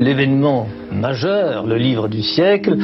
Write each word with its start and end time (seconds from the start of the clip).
l'événement 0.00 0.68
majeur, 0.92 1.66
le 1.66 1.76
livre 1.76 2.08
du 2.08 2.22
siècle, 2.22 2.76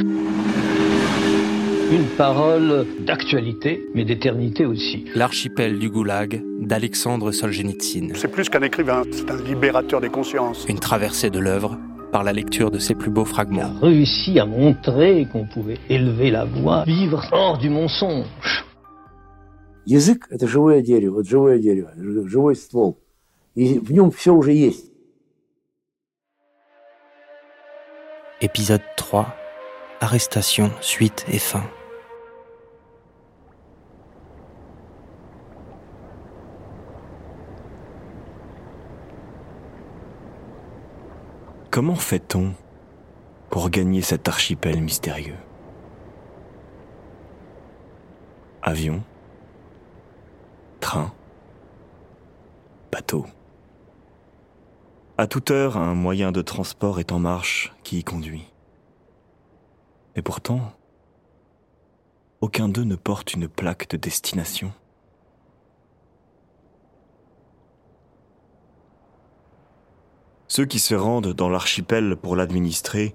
une 1.91 2.05
parole 2.17 2.85
d'actualité, 3.05 3.85
mais 3.93 4.03
d'éternité 4.03 4.65
aussi. 4.65 5.05
L'archipel 5.13 5.77
du 5.77 5.89
Goulag 5.89 6.41
d'Alexandre 6.59 7.31
Solzhenitsyn. 7.31 8.13
C'est 8.15 8.31
plus 8.31 8.49
qu'un 8.49 8.61
écrivain, 8.61 9.03
c'est 9.11 9.29
un 9.29 9.41
libérateur 9.41 10.01
des 10.01 10.09
consciences. 10.09 10.65
Une 10.67 10.79
traversée 10.79 11.29
de 11.29 11.39
l'œuvre 11.39 11.77
par 12.11 12.23
la 12.23 12.33
lecture 12.33 12.71
de 12.71 12.79
ses 12.79 12.95
plus 12.95 13.11
beaux 13.11 13.25
fragments. 13.25 13.71
Il 13.81 13.85
a 13.85 13.87
réussi 13.87 14.39
à 14.39 14.45
montrer 14.45 15.27
qu'on 15.31 15.45
pouvait 15.45 15.79
élever 15.89 16.31
la 16.31 16.45
voix, 16.45 16.83
vivre 16.85 17.23
hors 17.31 17.57
du 17.57 17.69
mensonge. 17.69 18.65
Язык – 19.85 20.29
это 20.29 20.47
живое 20.47 20.81
дерево, 20.81 21.15
вот 21.15 21.27
живое 21.27 21.59
дерево, 21.59 21.91
живой 21.97 22.55
ствол. 22.55 22.97
И 23.55 23.79
в 23.79 23.91
нем 23.91 24.11
все 24.11 24.33
уже 24.33 24.53
есть. 24.53 24.93
Épisode 28.40 28.82
3 28.96 29.34
Arrestation, 30.00 30.70
suite 30.80 31.26
et 31.28 31.40
fin. 31.40 31.64
Comment 41.72 41.96
fait-on 41.96 42.54
pour 43.50 43.70
gagner 43.70 44.02
cet 44.02 44.28
archipel 44.28 44.80
mystérieux? 44.82 45.34
Avion? 48.62 49.02
Train? 50.78 51.12
Bateau? 52.92 53.26
À 55.20 55.26
toute 55.26 55.50
heure, 55.50 55.76
un 55.76 55.94
moyen 55.94 56.30
de 56.30 56.42
transport 56.42 57.00
est 57.00 57.10
en 57.10 57.18
marche 57.18 57.74
qui 57.82 57.98
y 57.98 58.04
conduit. 58.04 58.46
Et 60.14 60.22
pourtant, 60.22 60.60
aucun 62.40 62.68
d'eux 62.68 62.84
ne 62.84 62.94
porte 62.94 63.34
une 63.34 63.48
plaque 63.48 63.90
de 63.90 63.96
destination. 63.96 64.72
Ceux 70.46 70.66
qui 70.66 70.78
se 70.78 70.94
rendent 70.94 71.34
dans 71.34 71.48
l'archipel 71.48 72.14
pour 72.14 72.36
l'administrer 72.36 73.12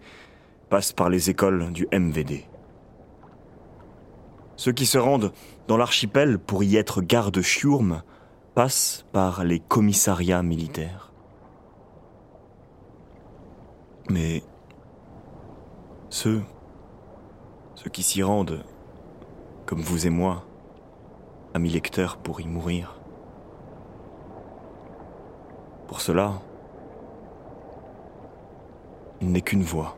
passent 0.69 0.91
par 0.91 1.09
les 1.09 1.29
écoles 1.29 1.71
du 1.71 1.87
MVD. 1.93 2.43
Ceux 4.57 4.73
qui 4.73 4.85
se 4.85 4.97
rendent 4.97 5.31
dans 5.69 5.77
l'archipel 5.77 6.37
pour 6.37 6.65
y 6.65 6.75
être 6.75 7.01
garde-chiourme 7.01 8.03
passent 8.55 9.05
par 9.13 9.45
les 9.45 9.61
commissariats 9.61 10.43
militaires. 10.43 11.12
Mais 14.09 14.43
ceux, 16.09 16.41
ceux 17.75 17.89
qui 17.89 18.03
s'y 18.03 18.21
rendent, 18.21 18.63
comme 19.65 19.81
vous 19.81 20.05
et 20.05 20.09
moi, 20.09 20.43
amis 21.53 21.69
lecteurs, 21.69 22.17
pour 22.17 22.41
y 22.41 22.47
mourir, 22.47 22.99
pour 25.87 26.01
cela, 26.01 26.41
il 29.21 29.31
n'est 29.31 29.41
qu'une 29.41 29.63
voie, 29.63 29.95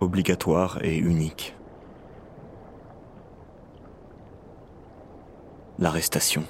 obligatoire 0.00 0.78
et 0.82 0.96
unique. 0.96 1.56
L'arrestation. 5.78 6.44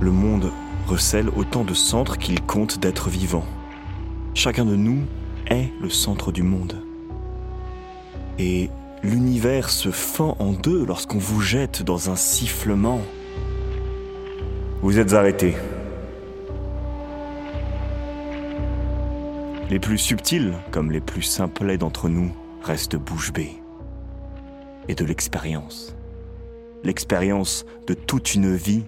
Le 0.00 0.10
monde 0.10 0.50
recèle 0.86 1.28
autant 1.36 1.62
de 1.62 1.74
centres 1.74 2.16
qu'il 2.16 2.40
compte 2.40 2.78
d'êtres 2.78 3.10
vivants. 3.10 3.44
Chacun 4.32 4.64
de 4.64 4.74
nous 4.74 5.02
est 5.46 5.68
le 5.78 5.90
centre 5.90 6.32
du 6.32 6.42
monde. 6.42 6.82
Et 8.38 8.70
l'univers 9.02 9.68
se 9.68 9.90
fend 9.90 10.36
en 10.38 10.52
deux 10.52 10.86
lorsqu'on 10.86 11.18
vous 11.18 11.42
jette 11.42 11.82
dans 11.82 12.08
un 12.08 12.16
sifflement. 12.16 13.02
Vous 14.80 14.98
êtes 14.98 15.12
arrêtés. 15.12 15.54
Les 19.68 19.78
plus 19.78 19.98
subtils, 19.98 20.54
comme 20.70 20.90
les 20.92 21.02
plus 21.02 21.22
simplets 21.22 21.76
d'entre 21.76 22.08
nous, 22.08 22.32
restent 22.62 22.96
bouche 22.96 23.34
bée. 23.34 23.52
Et 24.88 24.94
de 24.94 25.04
l'expérience. 25.04 25.94
L'expérience 26.84 27.66
de 27.86 27.92
toute 27.92 28.34
une 28.34 28.56
vie 28.56 28.84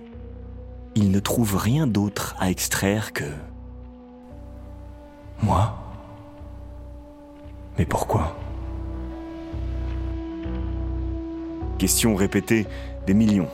il 0.95 1.11
ne 1.11 1.21
trouve 1.21 1.57
rien 1.57 1.87
d'autre 1.87 2.37
à 2.39 2.51
extraire 2.51 3.13
que... 3.13 3.25
Moi. 5.43 5.75
Mais 7.79 7.87
pourquoi? 7.87 8.37
Question 11.79 12.15
répétée 12.15 12.67
des 13.07 13.15
millions 13.15 13.49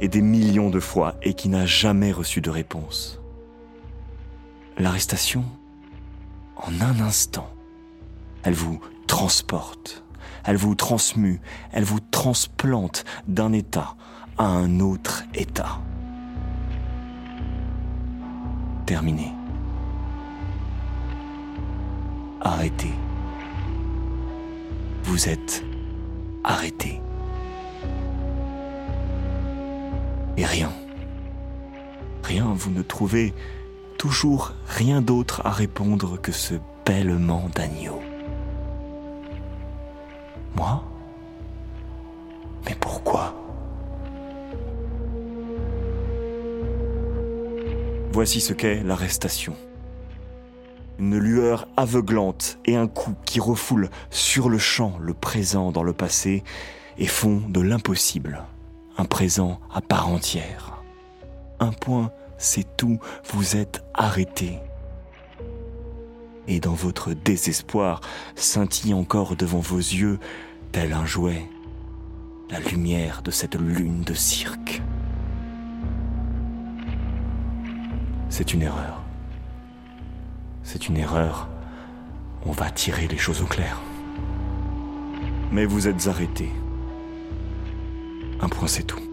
et 0.00 0.08
des 0.08 0.22
millions 0.22 0.70
de 0.70 0.80
fois 0.80 1.14
et 1.22 1.34
qui 1.34 1.48
n'a 1.48 1.66
jamais 1.66 2.10
reçu 2.10 2.40
de 2.40 2.50
réponse. 2.50 3.20
L'arrestation, 4.78 5.44
en 6.56 6.72
un 6.80 7.00
instant, 7.00 7.50
elle 8.42 8.54
vous 8.54 8.80
transporte, 9.06 10.02
elle 10.44 10.56
vous 10.56 10.74
transmue, 10.74 11.40
elle 11.72 11.84
vous 11.84 12.00
transplante 12.00 13.04
d'un 13.26 13.52
état 13.52 13.94
à 14.38 14.46
un 14.46 14.80
autre 14.80 15.24
état 15.34 15.80
terminé. 18.88 19.34
Arrêtez. 22.40 22.94
Vous 25.02 25.28
êtes 25.28 25.62
arrêté. 26.42 27.02
Et 30.38 30.46
rien. 30.46 30.72
Rien, 32.24 32.46
vous 32.54 32.70
ne 32.70 32.80
trouvez 32.80 33.34
toujours 33.98 34.52
rien 34.66 35.02
d'autre 35.02 35.42
à 35.44 35.50
répondre 35.50 36.18
que 36.18 36.32
ce 36.32 36.54
bêlement 36.86 37.50
d'agneau. 37.54 38.00
Moi? 40.56 40.82
Voici 48.18 48.40
ce 48.40 48.52
qu'est 48.52 48.82
l'arrestation. 48.82 49.54
Une 50.98 51.16
lueur 51.16 51.68
aveuglante 51.76 52.58
et 52.64 52.74
un 52.74 52.88
coup 52.88 53.14
qui 53.24 53.38
refoule 53.38 53.90
sur 54.10 54.48
le 54.48 54.58
champ 54.58 54.98
le 55.00 55.14
présent 55.14 55.70
dans 55.70 55.84
le 55.84 55.92
passé 55.92 56.42
et 56.98 57.06
font 57.06 57.40
de 57.48 57.60
l'impossible 57.60 58.42
un 58.96 59.04
présent 59.04 59.60
à 59.72 59.80
part 59.80 60.08
entière. 60.08 60.82
Un 61.60 61.70
point, 61.70 62.10
c'est 62.38 62.76
tout, 62.76 62.98
vous 63.32 63.54
êtes 63.54 63.84
arrêté. 63.94 64.58
Et 66.48 66.58
dans 66.58 66.74
votre 66.74 67.12
désespoir 67.12 68.00
scintille 68.34 68.94
encore 68.94 69.36
devant 69.36 69.60
vos 69.60 69.76
yeux, 69.76 70.18
tel 70.72 70.92
un 70.92 71.06
jouet, 71.06 71.48
la 72.50 72.58
lumière 72.58 73.22
de 73.22 73.30
cette 73.30 73.54
lune 73.54 74.02
de 74.02 74.14
cirque. 74.14 74.82
C'est 78.28 78.52
une 78.54 78.62
erreur. 78.62 79.02
C'est 80.62 80.88
une 80.88 80.96
erreur. 80.96 81.48
On 82.44 82.52
va 82.52 82.70
tirer 82.70 83.08
les 83.08 83.18
choses 83.18 83.42
au 83.42 83.46
clair. 83.46 83.80
Mais 85.50 85.64
vous 85.64 85.88
êtes 85.88 86.06
arrêté. 86.06 86.50
Un 88.40 88.48
point, 88.48 88.68
c'est 88.68 88.84
tout. 88.84 89.07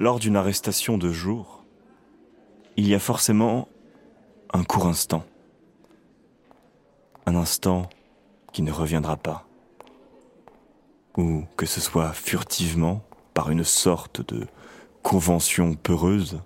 Lors 0.00 0.18
d'une 0.18 0.36
arrestation 0.36 0.96
de 0.96 1.12
jour, 1.12 1.62
il 2.78 2.88
y 2.88 2.94
a 2.94 2.98
forcément 2.98 3.68
un 4.50 4.64
court 4.64 4.86
instant. 4.86 5.26
Un 7.26 7.34
instant 7.34 7.86
qui 8.50 8.62
ne 8.62 8.72
reviendra 8.72 9.18
pas. 9.18 9.46
ou 11.18 11.44
que 11.58 11.66
ce 11.66 11.82
soit 11.82 12.14
furtivement, 12.14 13.02
par 13.34 13.50
une 13.50 13.62
sorte 13.62 14.26
de 14.26 14.46
convention 15.02 15.74
peureuse, 15.74 16.40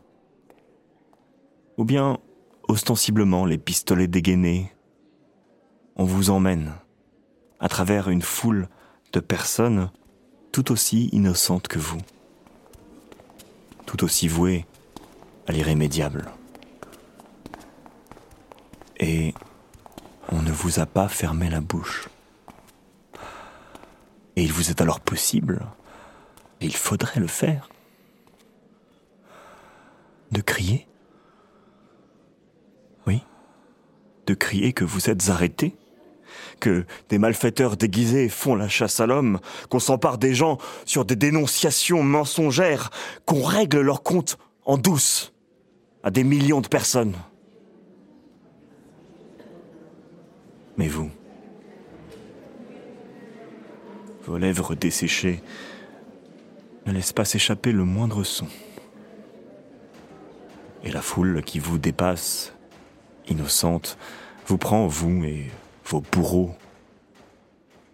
ou 1.77 1.85
bien 1.85 2.19
ostensiblement 2.67 3.47
les 3.47 3.59
pistolets 3.59 4.09
dégainés, 4.09 4.75
on 5.95 6.03
vous 6.03 6.31
emmène 6.31 6.73
à 7.61 7.69
travers 7.69 8.09
une 8.09 8.23
foule 8.23 8.69
de 9.13 9.21
personnes 9.21 9.93
tout 10.51 10.73
aussi 10.73 11.07
innocentes 11.13 11.69
que 11.69 11.79
vous, 11.79 12.01
tout 13.87 14.05
aussi 14.05 14.29
vouées 14.29 14.67
à 15.47 15.53
l'irrémédiable. 15.53 16.31
Et 18.99 19.35
on 20.31 20.43
ne 20.43 20.53
vous 20.53 20.81
a 20.81 20.87
pas 20.87 21.09
fermé 21.09 21.51
la 21.51 21.61
bouche. 21.61 22.09
Et 24.37 24.43
il 24.43 24.53
vous 24.53 24.71
est 24.71 24.81
alors 24.81 25.01
possible, 25.01 25.65
et 26.61 26.67
il 26.67 26.75
faudrait 26.75 27.21
le 27.21 27.29
faire, 27.29 27.69
de 30.33 30.41
crier. 30.41 30.89
Oui, 33.07 33.23
de 34.27 34.35
crier 34.35 34.73
que 34.73 34.85
vous 34.85 35.09
êtes 35.09 35.29
arrêté, 35.29 35.77
que 36.61 36.85
des 37.09 37.19
malfaiteurs 37.19 37.77
déguisés 37.77 38.29
font 38.29 38.55
la 38.55 38.69
chasse 38.69 39.01
à 39.01 39.07
l'homme, 39.07 39.41
qu'on 39.69 39.79
s'empare 39.79 40.19
des 40.19 40.35
gens 40.35 40.59
sur 40.85 41.05
des 41.05 41.17
dénonciations 41.17 42.03
mensongères, 42.03 42.91
qu'on 43.27 43.43
règle 43.43 43.81
leurs 43.81 44.03
comptes 44.03 44.39
en 44.65 44.79
douce 44.79 45.33
à 46.03 46.11
des 46.11 46.25
millions 46.25 46.61
de 46.61 46.69
personnes. 46.69 47.15
Mais 50.77 50.89
vous, 50.89 51.11
vos 54.27 54.39
lèvres 54.39 54.75
desséchées 54.75 55.43
ne 56.87 56.93
laissent 56.93 57.13
pas 57.13 57.25
s'échapper 57.25 57.73
le 57.73 57.85
moindre 57.85 58.25
son. 58.25 58.49
Et 60.83 60.91
la 60.91 61.01
foule 61.01 61.43
qui 61.43 61.59
vous 61.59 61.79
dépasse, 61.79 62.53
innocente, 63.29 63.97
vous 64.47 64.59
prend, 64.59 64.87
vous 64.87 65.25
et 65.25 65.51
vos 65.87 66.01
bourreaux, 66.01 66.55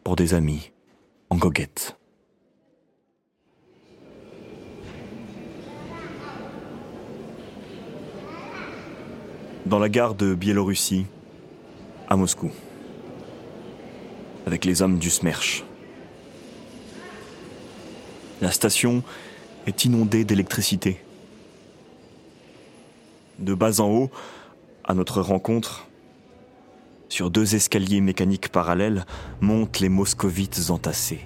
pour 0.05 0.17
des 0.17 0.35
amis, 0.35 0.71
en 1.29 1.37
goguette. 1.37 1.97
Dans 9.67 9.79
la 9.79 9.89
gare 9.89 10.15
de 10.15 10.35
Biélorussie, 10.35 11.07
à 12.09 12.17
Moscou, 12.17 12.51
avec 14.47 14.65
les 14.65 14.83
hommes 14.83 14.99
du 14.99 15.11
Smerch. 15.11 15.65
La 18.41 18.51
station 18.51 19.03
est 19.67 19.85
inondée 19.85 20.25
d'électricité. 20.25 21.03
De 23.39 23.55
bas 23.55 23.81
en 23.81 23.89
haut, 23.91 24.11
à 24.85 24.95
notre 24.95 25.21
rencontre, 25.21 25.90
sur 27.11 27.31
deux 27.31 27.55
escaliers 27.55 28.01
mécaniques 28.01 28.51
parallèles, 28.51 29.05
montent 29.41 29.81
les 29.81 29.89
moscovites 29.89 30.71
entassés. 30.71 31.21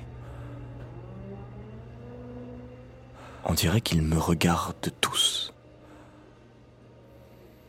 On 3.44 3.52
dirait 3.52 3.82
qu'ils 3.82 4.02
me 4.02 4.18
regardent 4.18 4.90
tous. 5.00 5.52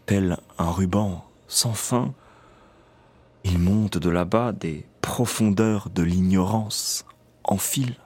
Tel 0.05 0.37
un 0.57 0.71
ruban 0.71 1.25
sans 1.47 1.73
fin, 1.73 2.13
ils 3.43 3.59
montent 3.59 3.97
de 3.97 4.09
là-bas 4.09 4.53
des 4.53 4.85
profondeurs 5.01 5.89
de 5.89 6.01
l'ignorance 6.01 7.05
en 7.43 7.57
fil, 7.57 7.97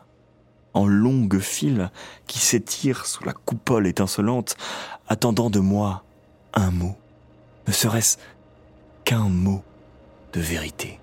en 0.73 0.87
longues 0.87 1.39
files 1.39 1.91
qui 2.25 2.39
s'étirent 2.39 3.05
sous 3.05 3.23
la 3.23 3.33
coupole 3.33 3.85
étincelante, 3.85 4.57
attendant 5.07 5.49
de 5.49 5.59
moi 5.59 6.03
un 6.53 6.71
mot, 6.71 6.97
ne 7.67 7.71
serait-ce 7.71 8.17
qu'un 9.05 9.29
mot 9.29 9.63
de 10.33 10.41
vérité. 10.41 10.99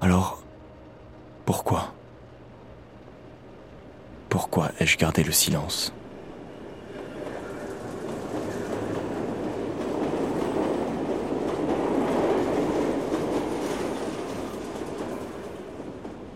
Alors, 0.00 0.42
pourquoi? 1.44 1.92
Pourquoi 4.28 4.70
ai-je 4.80 4.96
gardé 4.96 5.22
le 5.22 5.32
silence? 5.32 5.92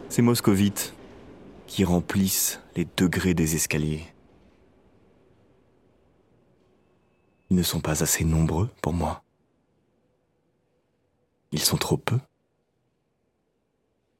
Ces 0.08 0.22
moscovites 0.22 0.94
qui 1.66 1.84
remplissent 1.84 2.60
les 2.74 2.86
degrés 2.96 3.34
des 3.34 3.54
escaliers. 3.54 4.04
Ils 7.50 7.56
ne 7.56 7.62
sont 7.62 7.80
pas 7.80 8.02
assez 8.02 8.24
nombreux 8.24 8.70
pour 8.80 8.92
moi. 8.92 9.25
Ils 11.56 11.64
sont 11.64 11.78
trop 11.78 11.96
peu. 11.96 12.20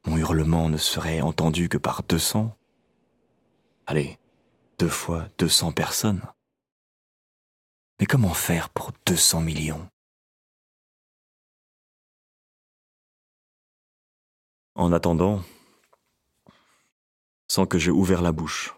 Mon 0.07 0.17
hurlement 0.17 0.71
ne 0.71 0.79
serait 0.79 1.21
entendu 1.21 1.69
que 1.69 1.77
par 1.77 2.03
deux 2.03 2.19
cents. 2.19 2.57
Allez, 3.85 4.19
deux 4.79 4.89
fois 4.89 5.29
deux 5.37 5.51
cents 5.51 5.71
personnes. 5.71 6.23
Mais 8.01 8.07
comment 8.07 8.33
faire 8.33 8.71
pour 8.71 8.93
deux 9.05 9.19
cents 9.19 9.43
millions? 9.43 9.87
En 14.75 14.91
attendant, 14.91 15.45
sans 17.49 17.67
que 17.67 17.79
j'aie 17.79 17.91
ouvert 17.91 18.23
la 18.23 18.33
bouche. 18.33 18.75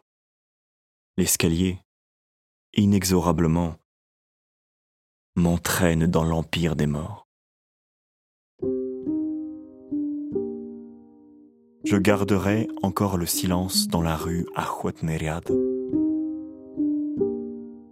L'escalier, 1.17 1.79
inexorablement, 2.75 3.79
m'entraîne 5.37 6.09
dans 6.09 6.25
l'empire 6.25 6.75
des 6.75 6.89
morts. 6.89 7.28
Je 11.91 11.97
garderai 11.97 12.69
encore 12.83 13.17
le 13.17 13.25
silence 13.25 13.89
dans 13.89 14.03
la 14.03 14.15
rue 14.15 14.45
Ahwatneriad. 14.55 15.49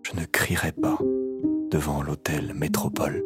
Je 0.03 0.21
ne 0.21 0.27
crierai 0.31 0.73
pas 0.73 0.99
devant 1.71 2.03
l'hôtel 2.03 2.53
Métropole. 2.55 3.25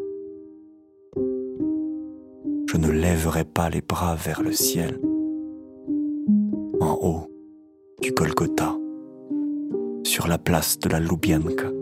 Je 1.16 2.76
ne 2.76 2.88
lèverai 2.88 3.44
pas 3.44 3.68
les 3.68 3.80
bras 3.80 4.14
vers 4.14 4.42
le 4.42 4.52
ciel. 4.52 5.00
En 6.80 6.96
haut, 7.02 7.26
du 8.00 8.12
Golgotha, 8.12 8.76
sur 10.04 10.28
la 10.28 10.38
place 10.38 10.78
de 10.78 10.88
la 10.88 11.00
Loubianka. 11.00 11.79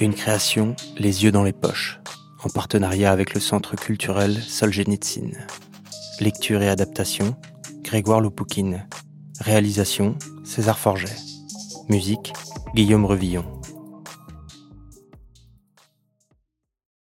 Une 0.00 0.14
création 0.14 0.74
Les 0.96 1.24
yeux 1.24 1.30
dans 1.30 1.42
les 1.42 1.52
poches, 1.52 2.00
en 2.42 2.48
partenariat 2.48 3.12
avec 3.12 3.34
le 3.34 3.40
Centre 3.40 3.76
culturel 3.76 4.34
Solzhenitsyn. 4.42 5.32
Lecture 6.20 6.62
et 6.62 6.70
adaptation, 6.70 7.36
Grégoire 7.82 8.22
Loupoukine. 8.22 8.86
Réalisation, 9.40 10.16
César 10.42 10.78
Forget. 10.78 11.14
Musique, 11.90 12.32
Guillaume 12.74 13.04
Revillon. 13.04 13.59